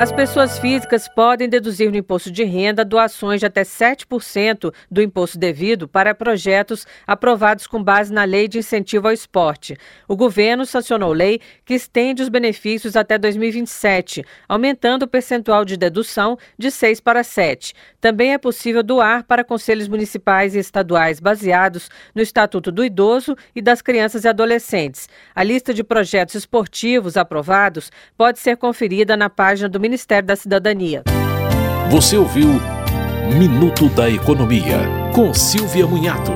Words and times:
As 0.00 0.10
pessoas 0.10 0.58
físicas 0.58 1.06
podem 1.08 1.46
deduzir 1.46 1.90
no 1.90 1.96
imposto 1.98 2.30
de 2.30 2.42
renda 2.42 2.86
doações 2.86 3.38
de 3.38 3.44
até 3.44 3.60
7% 3.64 4.72
do 4.90 5.02
imposto 5.02 5.36
devido 5.36 5.86
para 5.86 6.14
projetos 6.14 6.86
aprovados 7.06 7.66
com 7.66 7.84
base 7.84 8.10
na 8.10 8.24
Lei 8.24 8.48
de 8.48 8.56
Incentivo 8.56 9.08
ao 9.08 9.12
Esporte. 9.12 9.76
O 10.08 10.16
governo 10.16 10.64
sancionou 10.64 11.12
lei 11.12 11.38
que 11.66 11.74
estende 11.74 12.22
os 12.22 12.30
benefícios 12.30 12.96
até 12.96 13.18
2027, 13.18 14.24
aumentando 14.48 15.02
o 15.02 15.06
percentual 15.06 15.66
de 15.66 15.76
dedução 15.76 16.38
de 16.56 16.70
6 16.70 16.98
para 17.00 17.22
7. 17.22 17.74
Também 18.00 18.32
é 18.32 18.38
possível 18.38 18.82
doar 18.82 19.24
para 19.24 19.44
conselhos 19.44 19.86
municipais 19.86 20.54
e 20.54 20.60
estaduais 20.60 21.20
baseados 21.20 21.90
no 22.14 22.22
Estatuto 22.22 22.72
do 22.72 22.82
Idoso 22.82 23.36
e 23.54 23.60
das 23.60 23.82
Crianças 23.82 24.24
e 24.24 24.28
Adolescentes. 24.28 25.10
A 25.34 25.44
lista 25.44 25.74
de 25.74 25.84
projetos 25.84 26.36
esportivos 26.36 27.18
aprovados 27.18 27.92
pode 28.16 28.38
ser 28.38 28.56
conferida 28.56 29.14
na 29.14 29.28
página 29.28 29.68
do 29.68 29.89
Ministério 29.90 30.24
da 30.24 30.36
Cidadania. 30.36 31.02
Você 31.90 32.16
ouviu 32.16 32.46
Minuto 33.36 33.88
da 33.88 34.08
Economia, 34.08 34.78
com 35.12 35.34
Silvia 35.34 35.84
Munhato. 35.84 36.30